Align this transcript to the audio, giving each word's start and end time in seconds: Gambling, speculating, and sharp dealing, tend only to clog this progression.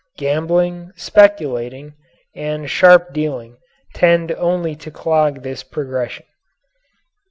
Gambling, 0.17 0.93
speculating, 0.95 1.93
and 2.35 2.67
sharp 2.67 3.13
dealing, 3.13 3.57
tend 3.93 4.31
only 4.31 4.75
to 4.77 4.89
clog 4.89 5.43
this 5.43 5.61
progression. 5.61 6.25